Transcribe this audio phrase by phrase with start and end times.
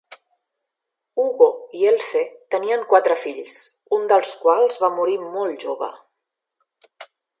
[1.23, 1.49] Hugo
[1.81, 2.23] i Else
[2.55, 3.59] tenien quatre fills,
[3.99, 5.91] un dels quals va morir molt jove.